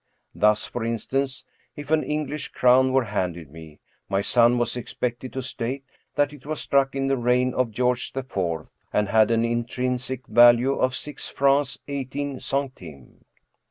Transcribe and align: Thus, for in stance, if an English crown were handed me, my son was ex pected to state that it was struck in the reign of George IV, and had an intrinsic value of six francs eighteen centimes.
Thus, 0.33 0.65
for 0.65 0.83
in 0.83 0.97
stance, 0.97 1.45
if 1.75 1.91
an 1.91 2.01
English 2.01 2.47
crown 2.53 2.91
were 2.91 3.03
handed 3.03 3.51
me, 3.51 3.77
my 4.09 4.21
son 4.21 4.57
was 4.57 4.75
ex 4.75 4.95
pected 4.95 5.31
to 5.33 5.43
state 5.43 5.83
that 6.15 6.33
it 6.33 6.43
was 6.43 6.59
struck 6.59 6.95
in 6.95 7.05
the 7.05 7.17
reign 7.19 7.53
of 7.53 7.69
George 7.69 8.11
IV, 8.15 8.35
and 8.91 9.09
had 9.09 9.29
an 9.29 9.45
intrinsic 9.45 10.25
value 10.25 10.73
of 10.73 10.95
six 10.95 11.29
francs 11.29 11.77
eighteen 11.87 12.39
centimes. 12.39 13.21